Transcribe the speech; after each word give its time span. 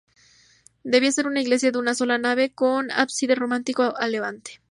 Debía 0.83 1.11
ser 1.11 1.27
una 1.27 1.41
iglesia 1.41 1.71
de 1.71 1.77
una 1.77 1.93
sola 1.93 2.17
nave, 2.17 2.51
con 2.55 2.89
ábside 2.89 3.35
románico 3.35 3.95
a 3.95 4.07
levante. 4.07 4.59